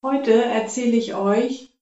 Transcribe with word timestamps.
Heute 0.00 0.44
erzähle 0.44 0.96
ich 0.96 1.16
euch, 1.16 1.76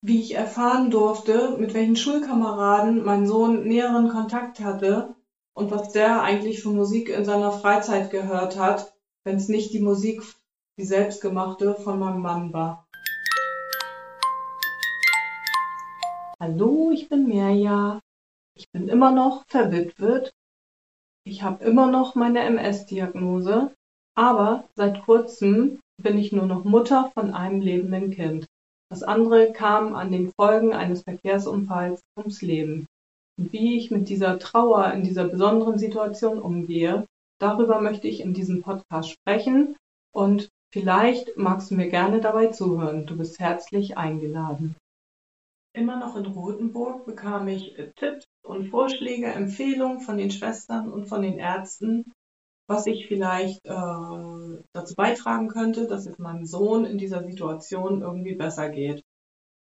wie 0.00 0.20
ich 0.20 0.36
erfahren 0.36 0.92
durfte, 0.92 1.56
mit 1.58 1.74
welchen 1.74 1.96
Schulkameraden 1.96 3.04
mein 3.04 3.26
Sohn 3.26 3.64
näheren 3.64 4.08
Kontakt 4.08 4.60
hatte 4.60 5.16
und 5.52 5.72
was 5.72 5.90
der 5.90 6.22
eigentlich 6.22 6.62
für 6.62 6.68
Musik 6.68 7.08
in 7.08 7.24
seiner 7.24 7.50
Freizeit 7.50 8.12
gehört 8.12 8.56
hat, 8.56 8.94
wenn 9.24 9.34
es 9.34 9.48
nicht 9.48 9.72
die 9.72 9.80
Musik, 9.80 10.22
die 10.78 10.84
selbstgemachte 10.84 11.74
von 11.74 11.98
meinem 11.98 12.20
Mann 12.20 12.52
war. 12.52 12.86
Hallo, 16.38 16.92
ich 16.92 17.08
bin 17.08 17.26
Mirja. 17.26 17.98
Ich 18.56 18.70
bin 18.70 18.86
immer 18.86 19.10
noch 19.10 19.44
verwitwet. 19.48 20.32
Ich 21.24 21.42
habe 21.42 21.64
immer 21.64 21.88
noch 21.88 22.14
meine 22.14 22.44
MS-Diagnose, 22.44 23.74
aber 24.14 24.68
seit 24.76 25.02
kurzem 25.02 25.80
bin 26.02 26.18
ich 26.18 26.32
nur 26.32 26.46
noch 26.46 26.64
Mutter 26.64 27.10
von 27.14 27.32
einem 27.32 27.60
lebenden 27.60 28.10
Kind. 28.10 28.46
Das 28.90 29.02
andere 29.02 29.52
kam 29.52 29.94
an 29.94 30.12
den 30.12 30.32
Folgen 30.32 30.72
eines 30.72 31.02
Verkehrsunfalls 31.02 32.02
ums 32.16 32.42
Leben. 32.42 32.86
Und 33.38 33.52
wie 33.52 33.76
ich 33.76 33.90
mit 33.90 34.08
dieser 34.08 34.38
Trauer 34.38 34.92
in 34.92 35.02
dieser 35.02 35.24
besonderen 35.24 35.78
Situation 35.78 36.38
umgehe, 36.38 37.06
darüber 37.40 37.80
möchte 37.80 38.08
ich 38.08 38.20
in 38.20 38.34
diesem 38.34 38.62
Podcast 38.62 39.10
sprechen 39.10 39.76
und 40.14 40.48
vielleicht 40.72 41.36
magst 41.36 41.70
du 41.70 41.74
mir 41.74 41.88
gerne 41.88 42.20
dabei 42.20 42.48
zuhören. 42.48 43.06
Du 43.06 43.16
bist 43.16 43.40
herzlich 43.40 43.98
eingeladen. 43.98 44.76
Immer 45.76 45.98
noch 45.98 46.14
in 46.14 46.26
Rothenburg 46.26 47.04
bekam 47.04 47.48
ich 47.48 47.74
Tipps 47.96 48.24
und 48.44 48.68
Vorschläge, 48.68 49.26
Empfehlungen 49.26 50.00
von 50.00 50.18
den 50.18 50.30
Schwestern 50.30 50.88
und 50.88 51.06
von 51.06 51.22
den 51.22 51.38
Ärzten, 51.38 52.12
was 52.68 52.86
ich 52.86 53.08
vielleicht 53.08 53.64
äh, 53.64 53.72
dazu 54.74 54.94
beitragen 54.94 55.48
könnte, 55.48 55.86
dass 55.86 56.06
es 56.06 56.18
meinem 56.18 56.44
Sohn 56.44 56.84
in 56.84 56.98
dieser 56.98 57.24
Situation 57.24 58.02
irgendwie 58.02 58.34
besser 58.34 58.68
geht. 58.68 59.02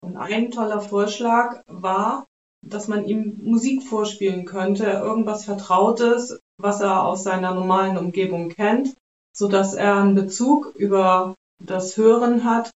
Und 0.02 0.16
ein 0.16 0.50
toller 0.50 0.80
Vorschlag 0.80 1.62
war, 1.66 2.26
dass 2.62 2.88
man 2.88 3.04
ihm 3.04 3.38
Musik 3.42 3.82
vorspielen 3.82 4.46
könnte, 4.46 4.84
irgendwas 4.84 5.44
Vertrautes, 5.44 6.38
was 6.58 6.80
er 6.80 7.04
aus 7.04 7.22
seiner 7.22 7.54
normalen 7.54 7.98
Umgebung 7.98 8.48
kennt, 8.48 8.94
so 9.36 9.48
dass 9.48 9.74
er 9.74 9.96
einen 9.96 10.14
Bezug 10.14 10.74
über 10.76 11.34
das 11.62 11.96
Hören 11.96 12.44
hat 12.44 12.70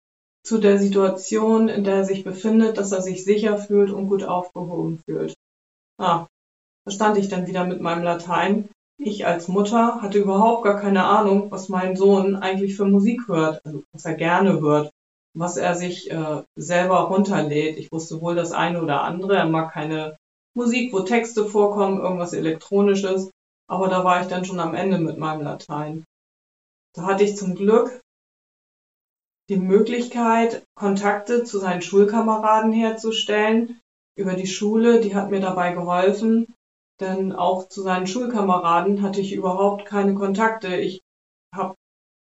zu 0.45 0.59
der 0.59 0.79
Situation, 0.79 1.69
in 1.69 1.85
der 1.85 1.97
er 1.97 2.05
sich 2.05 2.25
befindet, 2.25 2.79
dass 2.79 2.93
er 2.93 3.03
sich 3.03 3.25
sicher 3.25 3.59
fühlt 3.59 3.91
und 3.91 4.09
gut 4.09 4.25
aufgehoben 4.25 4.99
fühlt. 5.05 5.35
Ah, 5.99 6.27
da 6.85 6.91
stand 6.91 7.19
ich 7.19 7.29
dann 7.29 7.47
wieder 7.47 7.65
mit 7.65 7.81
meinem 7.81 8.05
Latein 8.05 8.69
ich 8.99 9.27
als 9.27 9.49
Mutter 9.49 10.01
hatte 10.01 10.19
überhaupt 10.19 10.65
gar 10.65 10.81
keine 10.81 11.05
Ahnung, 11.05 11.51
was 11.51 11.69
mein 11.69 11.97
Sohn 11.97 12.37
eigentlich 12.37 12.77
für 12.77 12.87
Musik 12.87 13.29
hört, 13.29 13.61
also 13.65 13.85
was 13.93 14.05
er 14.05 14.15
gerne 14.15 14.61
hört, 14.61 14.91
was 15.35 15.57
er 15.57 15.75
sich 15.75 16.11
äh, 16.11 16.43
selber 16.57 17.01
runterlädt. 17.01 17.79
Ich 17.79 17.93
wusste 17.93 18.21
wohl 18.21 18.35
das 18.35 18.53
eine 18.53 18.83
oder 18.83 19.03
andere. 19.03 19.37
Er 19.37 19.47
mag 19.47 19.73
keine 19.73 20.17
Musik, 20.55 20.93
wo 20.93 21.01
Texte 21.01 21.45
vorkommen, 21.45 22.01
irgendwas 22.01 22.33
Elektronisches. 22.33 23.31
Aber 23.69 23.89
da 23.89 24.05
war 24.05 24.23
ich 24.23 24.29
dann 24.29 24.45
schon 24.45 24.61
am 24.61 24.75
Ende 24.75 24.99
mit 24.99 25.19
meinem 25.19 25.43
Latein. 25.43 26.05
Da 26.95 27.03
hatte 27.03 27.25
ich 27.25 27.37
zum 27.37 27.55
Glück 27.55 28.01
die 29.49 29.59
Möglichkeit, 29.59 30.65
Kontakte 30.75 31.45
zu 31.45 31.59
seinen 31.59 31.83
Schulkameraden 31.83 32.73
herzustellen 32.73 33.81
über 34.17 34.35
die 34.35 34.47
Schule. 34.47 35.01
Die 35.01 35.15
hat 35.15 35.31
mir 35.31 35.41
dabei 35.41 35.73
geholfen, 35.73 36.47
denn 37.01 37.33
auch 37.33 37.69
zu 37.69 37.83
seinen 37.83 38.07
Schulkameraden 38.07 39.03
hatte 39.03 39.21
ich 39.21 39.33
überhaupt 39.33 39.87
keine 39.87 40.15
Kontakte. 40.15 40.77
Ich 40.77 41.03
habe 41.55 41.75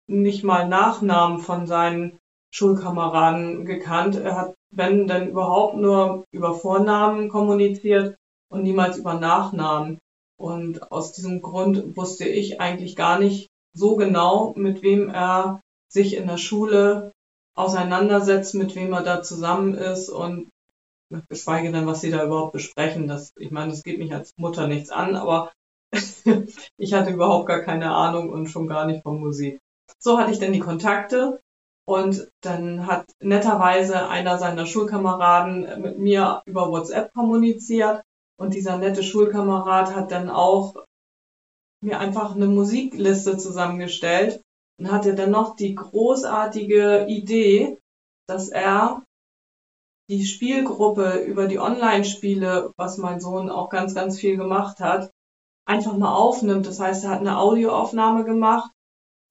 nicht 0.09 0.45
mal 0.45 0.69
Nachnamen 0.69 1.39
von 1.39 1.67
seinen 1.67 2.19
Schulkameraden 2.55 3.65
gekannt. 3.65 4.17
Er 4.17 4.37
hat, 4.37 4.55
wenn 4.71 5.07
denn 5.07 5.29
überhaupt, 5.29 5.77
nur 5.77 6.25
über 6.33 6.55
Vornamen 6.55 7.29
kommuniziert 7.29 8.17
und 8.51 8.63
niemals 8.63 8.99
über 8.99 9.15
Nachnamen. 9.15 9.99
Und 10.39 10.91
aus 10.91 11.13
diesem 11.13 11.41
Grund 11.41 11.97
wusste 11.97 12.27
ich 12.27 12.61
eigentlich 12.61 12.97
gar 12.97 13.19
nicht 13.19 13.49
so 13.75 13.97
genau, 13.97 14.53
mit 14.57 14.83
wem 14.83 15.09
er 15.09 15.61
sich 15.89 16.17
in 16.17 16.27
der 16.27 16.39
Schule 16.39 17.13
auseinandersetzt, 17.55 18.55
mit 18.55 18.75
wem 18.75 18.93
er 18.93 19.03
da 19.03 19.23
zusammen 19.23 19.75
ist 19.75 20.09
und 20.09 20.49
geschweige 21.29 21.73
denn, 21.73 21.87
was 21.87 22.01
sie 22.01 22.11
da 22.11 22.25
überhaupt 22.25 22.53
besprechen. 22.53 23.09
Das, 23.09 23.33
ich 23.39 23.51
meine, 23.51 23.71
das 23.71 23.83
geht 23.83 23.99
mich 23.99 24.15
als 24.15 24.33
Mutter 24.37 24.67
nichts 24.67 24.91
an, 24.91 25.17
aber 25.17 25.53
ich 26.79 26.93
hatte 26.95 27.11
überhaupt 27.11 27.47
gar 27.47 27.61
keine 27.61 27.95
Ahnung 27.95 28.31
und 28.31 28.49
schon 28.49 28.67
gar 28.67 28.87
nicht 28.87 29.03
von 29.03 29.21
Musik. 29.21 29.59
So 29.99 30.19
hatte 30.19 30.33
ich 30.33 30.39
dann 30.39 30.53
die 30.53 30.61
Kontakte 30.61 31.41
und 31.87 32.31
dann 32.41 32.87
hat 32.87 33.07
netterweise 33.21 34.09
einer 34.09 34.39
seiner 34.39 34.67
Schulkameraden 34.67 35.83
mit 35.83 35.99
mir 35.99 36.43
über 36.47 36.71
WhatsApp 36.71 37.13
kommuniziert 37.13 38.03
und 38.39 38.55
dieser 38.55 38.79
nette 38.79 39.03
Schulkamerad 39.03 39.95
hat 39.95 40.11
dann 40.11 40.31
auch 40.31 40.75
mir 41.83 41.99
einfach 41.99 42.35
eine 42.35 42.47
Musikliste 42.47 43.37
zusammengestellt 43.37 44.41
und 44.79 44.91
hatte 44.91 45.15
dann 45.15 45.31
noch 45.31 45.57
die 45.57 45.75
großartige 45.75 47.07
Idee, 47.09 47.79
dass 48.29 48.49
er 48.49 49.03
die 50.13 50.27
Spielgruppe 50.27 51.25
über 51.27 51.47
die 51.47 51.59
Online-Spiele, 51.59 52.75
was 52.77 52.99
mein 52.99 53.19
Sohn 53.19 53.49
auch 53.49 53.71
ganz, 53.71 53.95
ganz 53.95 54.19
viel 54.19 54.37
gemacht 54.37 54.79
hat, 54.79 55.11
einfach 55.65 55.97
mal 55.97 56.15
aufnimmt. 56.15 56.67
Das 56.67 56.81
heißt, 56.81 57.05
er 57.05 57.11
hat 57.11 57.21
eine 57.21 57.39
Audioaufnahme 57.39 58.25
gemacht 58.25 58.71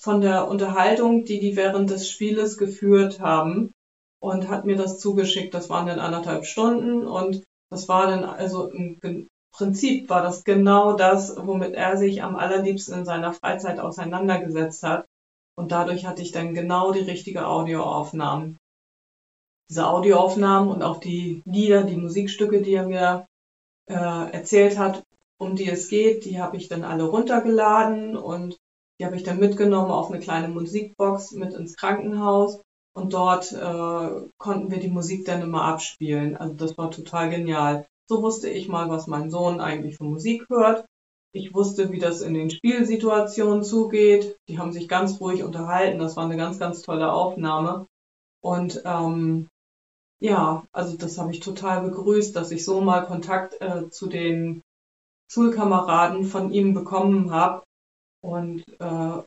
von 0.01 0.21
der 0.21 0.47
Unterhaltung, 0.47 1.23
die 1.23 1.39
die 1.39 1.55
während 1.55 1.91
des 1.91 2.09
Spieles 2.09 2.57
geführt 2.57 3.19
haben 3.19 3.73
und 4.19 4.49
hat 4.49 4.65
mir 4.65 4.75
das 4.75 4.99
zugeschickt. 4.99 5.53
Das 5.53 5.69
waren 5.69 5.85
dann 5.85 5.99
anderthalb 5.99 6.45
Stunden 6.45 7.05
und 7.05 7.43
das 7.69 7.87
war 7.87 8.07
dann 8.07 8.23
also 8.23 8.71
im 8.71 9.27
Prinzip 9.53 10.09
war 10.09 10.23
das 10.23 10.43
genau 10.43 10.93
das, 10.93 11.35
womit 11.37 11.75
er 11.75 11.97
sich 11.97 12.23
am 12.23 12.35
allerliebsten 12.35 12.99
in 12.99 13.05
seiner 13.05 13.33
Freizeit 13.33 13.79
auseinandergesetzt 13.79 14.81
hat. 14.81 15.05
Und 15.55 15.71
dadurch 15.71 16.07
hatte 16.07 16.23
ich 16.23 16.31
dann 16.31 16.55
genau 16.55 16.91
die 16.91 17.01
richtige 17.01 17.45
Audioaufnahme 17.45 18.55
diese 19.71 19.87
Audioaufnahmen 19.87 20.69
und 20.69 20.83
auch 20.83 20.99
die 20.99 21.41
Lieder, 21.45 21.83
die 21.83 21.95
Musikstücke, 21.95 22.61
die 22.61 22.73
er 22.73 22.87
mir 22.87 23.25
äh, 23.89 23.95
erzählt 23.95 24.77
hat, 24.77 25.01
um 25.37 25.55
die 25.55 25.69
es 25.69 25.87
geht, 25.87 26.25
die 26.25 26.41
habe 26.41 26.57
ich 26.57 26.67
dann 26.67 26.83
alle 26.83 27.05
runtergeladen 27.05 28.17
und 28.17 28.57
die 28.99 29.05
habe 29.05 29.15
ich 29.15 29.23
dann 29.23 29.39
mitgenommen 29.39 29.89
auf 29.89 30.11
eine 30.11 30.19
kleine 30.19 30.49
Musikbox 30.49 31.31
mit 31.31 31.53
ins 31.53 31.77
Krankenhaus 31.77 32.59
und 32.93 33.13
dort 33.13 33.53
äh, 33.53 34.27
konnten 34.37 34.71
wir 34.71 34.79
die 34.81 34.89
Musik 34.89 35.23
dann 35.23 35.41
immer 35.41 35.63
abspielen. 35.63 36.35
Also 36.35 36.53
das 36.53 36.77
war 36.77 36.91
total 36.91 37.29
genial. 37.29 37.87
So 38.09 38.21
wusste 38.21 38.49
ich 38.49 38.67
mal, 38.67 38.89
was 38.89 39.07
mein 39.07 39.31
Sohn 39.31 39.61
eigentlich 39.61 39.95
für 39.95 40.03
Musik 40.03 40.47
hört. 40.49 40.85
Ich 41.31 41.53
wusste, 41.53 41.93
wie 41.93 41.99
das 41.99 42.21
in 42.21 42.33
den 42.33 42.49
Spielsituationen 42.49 43.63
zugeht. 43.63 44.35
Die 44.49 44.59
haben 44.59 44.73
sich 44.73 44.89
ganz 44.89 45.21
ruhig 45.21 45.43
unterhalten. 45.43 45.99
Das 45.99 46.17
war 46.17 46.25
eine 46.25 46.35
ganz, 46.35 46.59
ganz 46.59 46.81
tolle 46.81 47.13
Aufnahme. 47.13 47.87
Und 48.41 48.81
ähm, 48.85 49.47
ja, 50.21 50.63
also 50.71 50.97
das 50.97 51.17
habe 51.17 51.31
ich 51.31 51.39
total 51.39 51.81
begrüßt, 51.81 52.35
dass 52.35 52.51
ich 52.51 52.63
so 52.63 52.79
mal 52.79 53.05
Kontakt 53.05 53.59
äh, 53.59 53.89
zu 53.89 54.07
den 54.07 54.61
Schulkameraden 55.31 56.25
von 56.25 56.51
ihm 56.51 56.75
bekommen 56.75 57.31
habe. 57.31 57.63
Und 58.23 58.63
äh, 58.79 59.23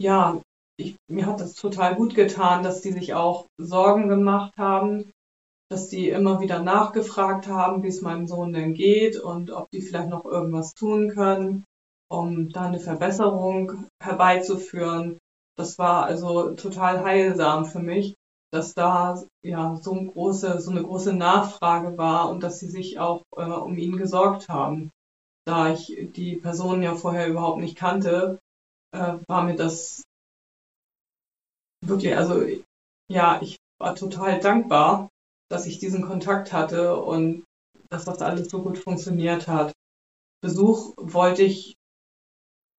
ja, 0.00 0.40
ich, 0.76 0.96
mir 1.08 1.26
hat 1.26 1.40
das 1.40 1.54
total 1.54 1.94
gut 1.94 2.16
getan, 2.16 2.64
dass 2.64 2.80
die 2.80 2.90
sich 2.90 3.14
auch 3.14 3.46
Sorgen 3.58 4.08
gemacht 4.08 4.52
haben, 4.58 5.12
dass 5.70 5.88
die 5.88 6.08
immer 6.08 6.40
wieder 6.40 6.60
nachgefragt 6.60 7.46
haben, 7.46 7.84
wie 7.84 7.88
es 7.88 8.02
meinem 8.02 8.26
Sohn 8.26 8.52
denn 8.52 8.74
geht 8.74 9.16
und 9.20 9.52
ob 9.52 9.70
die 9.70 9.82
vielleicht 9.82 10.08
noch 10.08 10.24
irgendwas 10.24 10.74
tun 10.74 11.10
können, 11.10 11.64
um 12.10 12.50
da 12.50 12.62
eine 12.62 12.80
Verbesserung 12.80 13.86
herbeizuführen. 14.02 15.18
Das 15.56 15.78
war 15.78 16.06
also 16.06 16.54
total 16.54 17.04
heilsam 17.04 17.66
für 17.66 17.78
mich 17.78 18.16
dass 18.54 18.72
da 18.72 19.20
ja 19.42 19.76
so, 19.82 19.92
eine 19.92 20.06
große, 20.12 20.60
so 20.60 20.70
eine 20.70 20.84
große 20.84 21.12
Nachfrage 21.12 21.98
war 21.98 22.30
und 22.30 22.40
dass 22.44 22.60
sie 22.60 22.68
sich 22.68 23.00
auch 23.00 23.24
äh, 23.36 23.42
um 23.42 23.76
ihn 23.76 23.96
gesorgt 23.96 24.48
haben. 24.48 24.90
Da 25.44 25.72
ich 25.72 25.92
die 26.14 26.36
Person 26.36 26.82
ja 26.82 26.94
vorher 26.94 27.26
überhaupt 27.26 27.58
nicht 27.58 27.76
kannte, 27.76 28.38
äh, 28.92 29.18
war 29.26 29.42
mir 29.42 29.56
das 29.56 30.04
wirklich, 31.84 32.16
also 32.16 32.46
ja, 33.10 33.42
ich 33.42 33.56
war 33.80 33.96
total 33.96 34.38
dankbar, 34.38 35.08
dass 35.50 35.66
ich 35.66 35.80
diesen 35.80 36.02
Kontakt 36.02 36.52
hatte 36.52 36.96
und 36.96 37.44
dass 37.90 38.04
das 38.04 38.22
alles 38.22 38.50
so 38.50 38.62
gut 38.62 38.78
funktioniert 38.78 39.48
hat. 39.48 39.72
Besuch 40.40 40.94
wollte 40.96 41.42
ich 41.42 41.74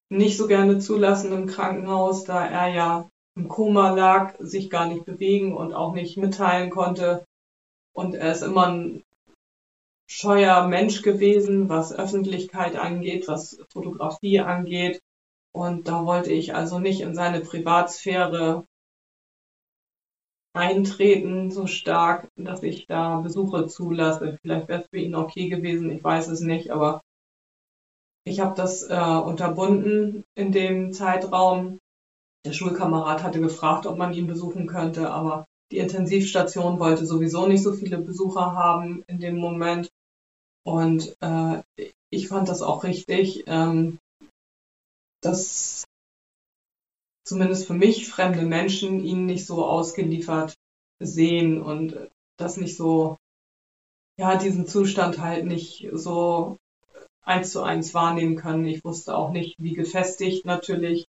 nicht 0.09 0.37
so 0.37 0.47
gerne 0.47 0.79
zulassen 0.79 1.33
im 1.33 1.47
Krankenhaus, 1.47 2.23
da 2.23 2.47
er 2.47 2.69
ja 2.69 3.11
im 3.37 3.49
Koma 3.49 3.91
lag, 3.91 4.35
sich 4.39 4.71
gar 4.71 4.87
nicht 4.87 5.05
bewegen 5.05 5.57
und 5.57 5.73
auch 5.73 5.95
nicht 5.95 6.17
mitteilen 6.17 6.71
konnte. 6.71 7.25
Und 7.93 8.15
er 8.15 8.33
ist 8.33 8.43
immer 8.43 8.67
ein 8.67 9.03
scheuer 10.07 10.67
Mensch 10.69 11.03
gewesen, 11.03 11.69
was 11.69 11.93
Öffentlichkeit 11.93 12.77
angeht, 12.77 13.27
was 13.29 13.59
Fotografie 13.71 14.41
angeht. 14.41 15.01
Und 15.53 15.89
da 15.89 16.05
wollte 16.05 16.33
ich 16.33 16.55
also 16.55 16.79
nicht 16.79 17.01
in 17.01 17.15
seine 17.15 17.41
Privatsphäre 17.41 18.65
eintreten 20.55 21.51
so 21.51 21.67
stark, 21.67 22.29
dass 22.37 22.63
ich 22.63 22.87
da 22.87 23.21
Besuche 23.21 23.67
zulasse. 23.67 24.39
Vielleicht 24.43 24.69
wäre 24.69 24.83
es 24.83 24.89
für 24.89 24.99
ihn 24.99 25.15
okay 25.15 25.49
gewesen, 25.49 25.91
ich 25.91 26.03
weiß 26.03 26.29
es 26.29 26.41
nicht, 26.41 26.71
aber 26.71 27.01
ich 28.25 28.41
habe 28.41 28.55
das 28.55 28.83
äh, 28.89 28.95
unterbunden 28.97 30.25
in 30.35 30.53
dem 30.53 30.93
Zeitraum. 30.93 31.79
Der 32.45 32.53
Schulkamerad 32.53 33.23
hatte 33.23 33.41
gefragt, 33.41 33.87
ob 33.87 33.97
man 33.97 34.13
ihn 34.13 34.27
besuchen 34.27 34.67
könnte, 34.67 35.11
aber 35.11 35.47
die 35.73 35.79
Intensivstation 35.79 36.79
wollte 36.79 37.07
sowieso 37.07 37.47
nicht 37.47 37.63
so 37.63 37.73
viele 37.73 37.99
Besucher 37.99 38.53
haben 38.55 39.03
in 39.07 39.19
dem 39.19 39.37
Moment. 39.37 39.89
Und 40.63 41.17
äh, 41.21 41.63
ich 42.11 42.29
fand 42.29 42.49
das 42.49 42.63
auch 42.63 42.85
richtig, 42.85 43.45
ähm, 43.47 43.99
dass 45.23 45.85
zumindest 47.27 47.67
für 47.67 47.75
mich 47.75 48.09
fremde 48.09 48.43
Menschen 48.43 49.01
ihn 49.05 49.27
nicht 49.27 49.47
so 49.47 49.65
ausgeliefert 49.65 50.55
sehen 51.01 51.61
und 51.61 51.97
das 52.39 52.57
nicht 52.57 52.77
so, 52.77 53.17
ja, 54.19 54.37
diesen 54.37 54.67
Zustand 54.67 55.19
halt 55.19 55.47
nicht 55.47 55.89
so 55.93 56.59
eins 57.23 57.53
zu 57.53 57.63
eins 57.63 57.95
wahrnehmen 57.95 58.37
können. 58.37 58.67
Ich 58.67 58.85
wusste 58.85 59.17
auch 59.17 59.31
nicht, 59.31 59.57
wie 59.59 59.73
gefestigt 59.73 60.45
natürlich 60.45 61.07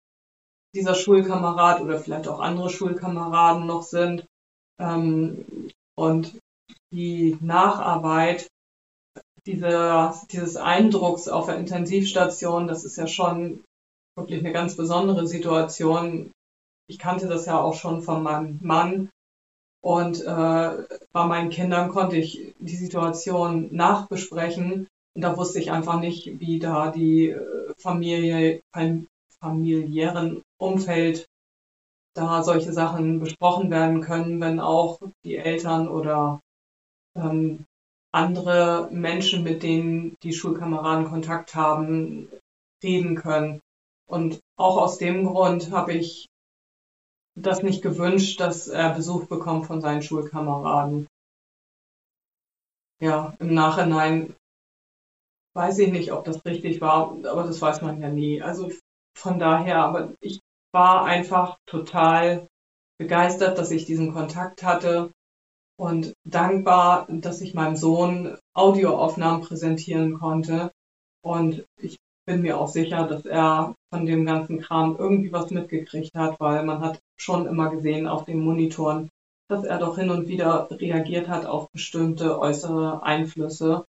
dieser 0.75 0.95
Schulkamerad 0.95 1.81
oder 1.81 1.99
vielleicht 1.99 2.27
auch 2.27 2.39
andere 2.39 2.69
Schulkameraden 2.69 3.65
noch 3.65 3.83
sind. 3.83 4.25
Ähm, 4.79 5.45
und 5.97 6.37
die 6.91 7.37
Nacharbeit 7.41 8.47
dieser, 9.45 10.19
dieses 10.31 10.57
Eindrucks 10.57 11.27
auf 11.27 11.45
der 11.45 11.57
Intensivstation, 11.57 12.67
das 12.67 12.83
ist 12.83 12.97
ja 12.97 13.07
schon 13.07 13.63
wirklich 14.17 14.39
eine 14.39 14.51
ganz 14.51 14.75
besondere 14.75 15.27
Situation. 15.27 16.31
Ich 16.87 16.99
kannte 16.99 17.27
das 17.27 17.45
ja 17.45 17.59
auch 17.59 17.75
schon 17.75 18.01
von 18.01 18.23
meinem 18.23 18.59
Mann 18.61 19.09
und 19.81 20.21
äh, 20.21 20.83
bei 21.11 21.25
meinen 21.25 21.49
Kindern 21.49 21.89
konnte 21.89 22.17
ich 22.17 22.55
die 22.59 22.75
Situation 22.75 23.69
nachbesprechen 23.71 24.87
und 25.15 25.21
da 25.21 25.37
wusste 25.37 25.59
ich 25.59 25.71
einfach 25.71 25.99
nicht, 25.99 26.39
wie 26.39 26.59
da 26.59 26.91
die 26.91 27.29
äh, 27.29 27.73
Familie, 27.77 28.61
familiären 29.45 30.41
Umfeld 30.59 31.27
da 32.15 32.41
solche 32.41 32.73
Sachen 32.73 33.19
besprochen 33.19 33.69
werden 33.69 34.01
können, 34.01 34.41
wenn 34.41 34.59
auch 34.59 34.99
die 35.23 35.35
Eltern 35.35 35.87
oder 35.87 36.39
ähm, 37.15 37.65
andere 38.11 38.89
Menschen, 38.91 39.43
mit 39.43 39.61
denen 39.61 40.15
die 40.23 40.33
Schulkameraden 40.33 41.05
Kontakt 41.05 41.53
haben, 41.53 42.29
reden 42.81 43.15
können. 43.15 43.59
Und 44.07 44.39
auch 44.57 44.77
aus 44.77 44.97
dem 44.97 45.25
Grund 45.25 45.71
habe 45.71 45.93
ich 45.93 46.25
das 47.37 47.61
nicht 47.61 47.83
gewünscht, 47.83 48.39
dass 48.39 48.67
er 48.67 48.95
Besuch 48.95 49.27
bekommt 49.27 49.67
von 49.67 49.81
seinen 49.81 50.01
Schulkameraden. 50.01 51.05
Ja, 52.99 53.35
im 53.39 53.53
Nachhinein 53.53 54.35
weiß 55.53 55.77
ich 55.79 55.91
nicht, 55.91 56.11
ob 56.13 56.23
das 56.23 56.43
richtig 56.45 56.81
war, 56.81 57.11
aber 57.25 57.43
das 57.43 57.61
weiß 57.61 57.81
man 57.81 58.01
ja 58.01 58.09
nie. 58.09 58.41
Also 58.41 58.71
von 59.17 59.39
daher, 59.39 59.77
aber 59.77 60.13
ich 60.21 60.39
war 60.73 61.05
einfach 61.05 61.57
total 61.65 62.47
begeistert, 62.97 63.57
dass 63.57 63.71
ich 63.71 63.85
diesen 63.85 64.13
Kontakt 64.13 64.63
hatte 64.63 65.11
und 65.77 66.13
dankbar, 66.25 67.07
dass 67.09 67.41
ich 67.41 67.53
meinem 67.53 67.75
Sohn 67.75 68.37
Audioaufnahmen 68.53 69.41
präsentieren 69.41 70.19
konnte. 70.19 70.71
Und 71.21 71.65
ich 71.81 71.97
bin 72.25 72.41
mir 72.41 72.59
auch 72.59 72.67
sicher, 72.67 73.07
dass 73.07 73.25
er 73.25 73.75
von 73.93 74.05
dem 74.05 74.25
ganzen 74.25 74.59
Kram 74.59 74.95
irgendwie 74.97 75.31
was 75.31 75.51
mitgekriegt 75.51 76.15
hat, 76.15 76.39
weil 76.39 76.63
man 76.65 76.81
hat 76.81 76.99
schon 77.17 77.45
immer 77.45 77.69
gesehen 77.69 78.07
auf 78.07 78.25
den 78.25 78.39
Monitoren, 78.39 79.09
dass 79.47 79.63
er 79.63 79.77
doch 79.77 79.97
hin 79.97 80.09
und 80.09 80.27
wieder 80.27 80.69
reagiert 80.71 81.27
hat 81.27 81.45
auf 81.45 81.69
bestimmte 81.71 82.39
äußere 82.39 83.03
Einflüsse. 83.03 83.85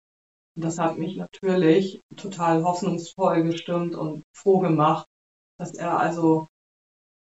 Das 0.59 0.79
hat 0.79 0.99
mich 0.99 1.17
natürlich 1.17 2.01
total 2.17 2.65
hoffnungsvoll 2.65 3.43
gestimmt 3.43 3.95
und 3.95 4.23
froh 4.35 4.59
gemacht, 4.59 5.07
dass 5.59 5.75
er 5.75 5.99
also 5.99 6.49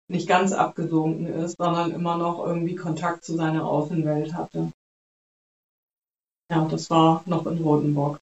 nicht 0.09 0.27
ganz 0.27 0.51
abgesunken 0.51 1.27
ist, 1.27 1.57
sondern 1.57 1.91
immer 1.91 2.18
noch 2.18 2.45
irgendwie 2.45 2.75
Kontakt 2.75 3.24
zu 3.24 3.35
seiner 3.35 3.65
Außenwelt 3.65 4.33
hatte. 4.33 4.71
Ja, 6.51 6.65
das 6.68 6.89
war 6.89 7.24
noch 7.25 7.45
in 7.47 7.63
Rotenburg. 7.63 8.19